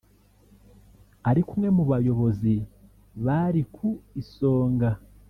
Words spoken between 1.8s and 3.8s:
bayobozi bari